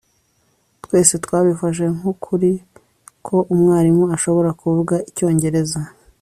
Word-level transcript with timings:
twese 0.83 1.13
twabifashe 1.25 1.83
nk'ukuri 1.95 2.51
ko 3.25 3.35
umwarimu 3.53 4.03
ashobora 4.15 4.49
kuvuga 4.61 4.95
icyongereza 5.09 5.79